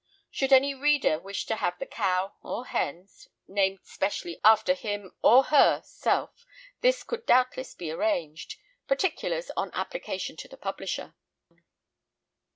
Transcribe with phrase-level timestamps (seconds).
[0.31, 3.07] Should any reader wish to have the cow (or hen)
[3.47, 6.43] named specially after him—or her—self
[6.79, 8.55] this could doubtless be arranged.
[8.87, 11.13] Particulars on application to the publisher.